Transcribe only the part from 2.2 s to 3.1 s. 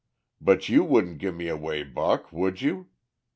would you?